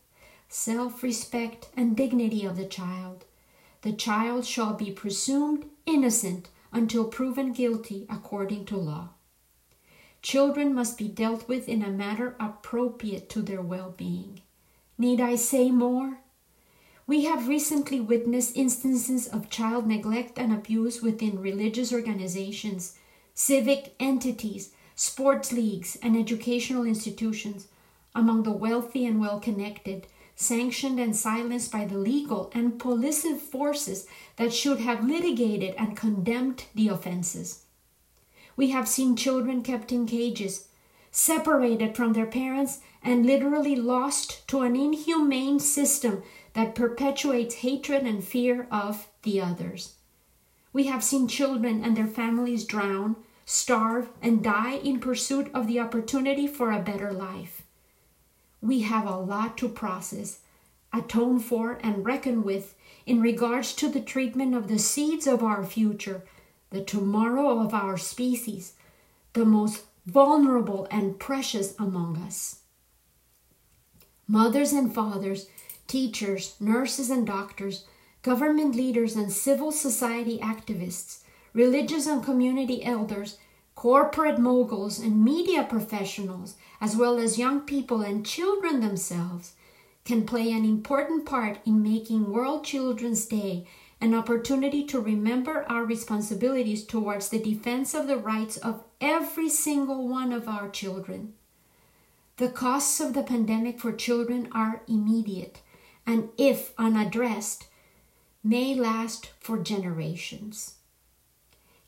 self 0.49 1.03
respect, 1.03 1.68
and 1.77 1.96
dignity 1.96 2.44
of 2.44 2.57
the 2.57 2.66
child. 2.66 3.25
The 3.83 3.92
child 3.92 4.44
shall 4.44 4.75
be 4.75 4.90
presumed 4.90 5.66
innocent 5.87 6.49
until 6.73 7.05
proven 7.07 7.53
guilty 7.53 8.07
according 8.09 8.66
to 8.66 8.77
law. 8.77 9.11
Children 10.23 10.75
must 10.75 10.99
be 10.99 11.09
dealt 11.09 11.49
with 11.49 11.68
in 11.68 11.83
a 11.83 11.90
manner 11.90 12.37
appropriate 12.38 13.29
to 13.31 13.42
their 13.42 13.62
well 13.62 13.90
being. 13.96 14.42
Need 14.99 15.20
I 15.20 15.37
say 15.37 15.70
more? 15.70 16.18
We 17.11 17.25
have 17.25 17.49
recently 17.49 18.01
witnessed 18.01 18.57
instances 18.57 19.27
of 19.27 19.51
child 19.51 19.85
neglect 19.85 20.38
and 20.38 20.53
abuse 20.53 21.03
within 21.03 21.42
religious 21.42 21.92
organizations, 21.92 22.96
civic 23.35 23.96
entities, 23.99 24.70
sports 24.94 25.51
leagues, 25.51 25.96
and 26.05 26.16
educational 26.16 26.85
institutions 26.85 27.66
among 28.14 28.44
the 28.44 28.53
wealthy 28.53 29.07
and 29.07 29.20
well 29.20 29.40
connected, 29.40 30.07
sanctioned 30.37 31.01
and 31.01 31.16
silenced 31.16 31.73
by 31.73 31.85
the 31.85 31.99
legal 31.99 32.49
and 32.55 32.79
police 32.79 33.27
forces 33.40 34.07
that 34.37 34.55
should 34.55 34.79
have 34.79 35.05
litigated 35.05 35.75
and 35.77 35.96
condemned 35.96 36.66
the 36.77 36.87
offenses. 36.87 37.64
We 38.55 38.70
have 38.70 38.87
seen 38.87 39.16
children 39.16 39.64
kept 39.64 39.90
in 39.90 40.07
cages, 40.07 40.68
separated 41.11 41.96
from 41.96 42.12
their 42.12 42.27
parents, 42.27 42.79
and 43.03 43.27
literally 43.27 43.75
lost 43.75 44.46
to 44.46 44.61
an 44.61 44.77
inhumane 44.77 45.59
system 45.59 46.23
that 46.54 46.74
perpetuates 46.74 47.56
hatred 47.56 48.02
and 48.02 48.24
fear 48.24 48.66
of 48.70 49.08
the 49.22 49.40
others. 49.40 49.94
We 50.72 50.86
have 50.86 51.04
seen 51.04 51.28
children 51.28 51.84
and 51.84 51.96
their 51.96 52.06
families 52.06 52.64
drown, 52.64 53.16
starve, 53.44 54.08
and 54.22 54.42
die 54.42 54.76
in 54.76 55.00
pursuit 55.00 55.50
of 55.52 55.66
the 55.66 55.80
opportunity 55.80 56.46
for 56.46 56.70
a 56.70 56.82
better 56.82 57.12
life. 57.12 57.62
We 58.60 58.82
have 58.82 59.06
a 59.06 59.16
lot 59.16 59.56
to 59.58 59.68
process, 59.68 60.40
atone 60.92 61.40
for, 61.40 61.78
and 61.82 62.04
reckon 62.04 62.42
with 62.42 62.74
in 63.06 63.20
regards 63.20 63.74
to 63.74 63.88
the 63.88 64.00
treatment 64.00 64.54
of 64.54 64.68
the 64.68 64.78
seeds 64.78 65.26
of 65.26 65.42
our 65.42 65.64
future, 65.64 66.22
the 66.70 66.82
tomorrow 66.82 67.58
of 67.58 67.74
our 67.74 67.96
species, 67.96 68.74
the 69.32 69.44
most 69.44 69.84
vulnerable 70.06 70.86
and 70.90 71.18
precious 71.18 71.74
among 71.78 72.18
us. 72.18 72.60
Mothers 74.28 74.72
and 74.72 74.94
fathers 74.94 75.48
teachers, 75.90 76.55
nurses 76.61 77.11
and 77.11 77.26
doctors, 77.26 77.85
government 78.22 78.76
leaders 78.76 79.16
and 79.16 79.33
civil 79.33 79.72
society 79.72 80.38
activists, 80.38 81.24
religious 81.53 82.07
and 82.07 82.24
community 82.24 82.85
elders, 82.85 83.38
corporate 83.74 84.38
moguls 84.38 85.00
and 85.00 85.24
media 85.24 85.64
professionals, 85.64 86.55
as 86.81 86.96
well 86.96 87.18
as 87.18 87.40
young 87.40 87.61
people 87.62 88.03
and 88.03 88.24
children 88.24 88.79
themselves, 88.79 89.55
can 90.05 90.24
play 90.24 90.53
an 90.53 90.64
important 90.64 91.26
part 91.26 91.59
in 91.66 91.83
making 91.83 92.31
World 92.31 92.64
Children's 92.64 93.26
Day 93.26 93.66
an 94.00 94.14
opportunity 94.14 94.85
to 94.85 95.00
remember 95.00 95.66
our 95.68 95.85
responsibilities 95.85 96.87
towards 96.87 97.31
the 97.31 97.42
defense 97.42 97.94
of 97.94 98.07
the 98.07 98.16
rights 98.16 98.57
of 98.59 98.85
every 99.00 99.48
single 99.48 100.07
one 100.07 100.33
of 100.33 100.46
our 100.46 100.68
children. 100.70 101.35
The 102.37 102.48
costs 102.48 103.00
of 103.00 103.12
the 103.12 103.24
pandemic 103.24 103.81
for 103.81 103.92
children 103.92 104.48
are 104.53 104.83
immediate 104.87 105.61
and 106.11 106.29
if 106.37 106.73
unaddressed, 106.77 107.68
may 108.42 108.75
last 108.75 109.31
for 109.38 109.59
generations. 109.59 110.75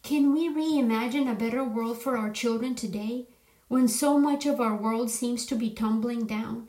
Can 0.04 0.32
we 0.32 0.48
reimagine 0.48 1.28
a 1.28 1.34
better 1.34 1.64
world 1.64 2.00
for 2.00 2.16
our 2.16 2.30
children 2.30 2.76
today 2.76 3.26
when 3.66 3.88
so 3.88 4.20
much 4.20 4.46
of 4.46 4.60
our 4.60 4.76
world 4.76 5.10
seems 5.10 5.44
to 5.46 5.56
be 5.56 5.70
tumbling 5.70 6.24
down? 6.24 6.68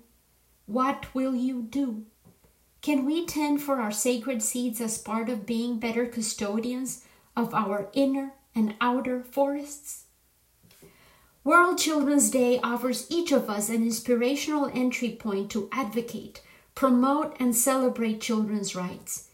What 0.66 1.13
will 1.13 1.36
you 1.36 1.62
do? 1.62 2.06
Can 2.82 3.06
we 3.06 3.24
tend 3.24 3.62
for 3.62 3.80
our 3.80 3.92
sacred 3.92 4.42
seeds 4.42 4.82
as 4.82 4.98
part 4.98 5.30
of 5.30 5.46
being 5.46 5.78
better 5.78 6.08
custodians 6.08 7.06
of 7.38 7.54
our 7.54 7.88
inner 7.94 8.34
and 8.56 8.74
outer 8.82 9.22
forests? 9.22 10.06
World 11.44 11.78
Children's 11.78 12.32
Day 12.32 12.60
offers 12.63 13.06
each 13.12 13.32
of 13.32 13.48
us 13.48 13.70
an 13.70 13.84
inspirational 13.84 14.72
entry 14.74 15.12
point 15.12 15.52
to 15.52 15.70
advocate, 15.72 16.42
promote, 16.76 17.36
and 17.40 17.56
celebrate 17.56 18.22
children's 18.22 18.76
rights. 18.76 19.30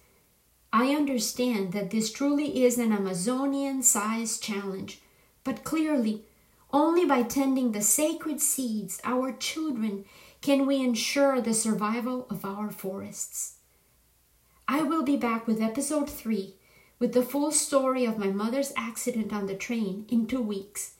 I 0.71 0.93
understand 0.93 1.71
that 1.73 1.89
this 1.89 2.11
truly 2.11 2.63
is 2.63 2.77
an 2.77 2.91
Amazonian 2.91 3.81
sized 3.81 4.43
challenge, 4.43 5.01
but 5.43 5.63
clearly, 5.63 6.23
only 6.71 7.05
by 7.05 7.23
tending 7.23 7.71
the 7.71 7.81
sacred 7.81 8.39
seeds, 8.39 9.01
our 9.03 9.31
children, 9.31 10.05
can 10.41 10.65
we 10.65 10.81
ensure 10.81 11.41
the 11.41 11.53
survival 11.53 12.27
of 12.29 12.45
our 12.45 12.69
forests. 12.69 13.55
I 14.67 14.83
will 14.83 15.03
be 15.03 15.17
back 15.17 15.47
with 15.47 15.61
episode 15.61 16.09
3 16.09 16.53
with 16.99 17.13
the 17.13 17.23
full 17.23 17.51
story 17.51 18.05
of 18.05 18.19
my 18.19 18.27
mother's 18.27 18.73
accident 18.77 19.33
on 19.33 19.47
the 19.47 19.55
train 19.55 20.05
in 20.09 20.27
two 20.27 20.41
weeks. 20.41 20.93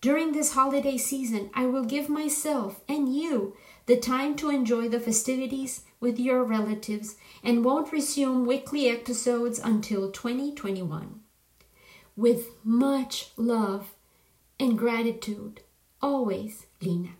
During 0.00 0.32
this 0.32 0.54
holiday 0.54 0.96
season, 0.96 1.50
I 1.54 1.66
will 1.66 1.84
give 1.84 2.08
myself 2.08 2.80
and 2.88 3.14
you 3.14 3.54
the 3.90 3.96
time 3.96 4.36
to 4.36 4.50
enjoy 4.50 4.88
the 4.88 5.00
festivities 5.00 5.82
with 5.98 6.20
your 6.20 6.44
relatives 6.44 7.16
and 7.42 7.64
won't 7.64 7.90
resume 7.90 8.46
weekly 8.46 8.88
episodes 8.88 9.58
until 9.58 10.12
2021. 10.12 11.18
With 12.16 12.50
much 12.62 13.32
love 13.36 13.96
and 14.60 14.78
gratitude, 14.78 15.62
always, 16.00 16.66
Lena. 16.80 17.16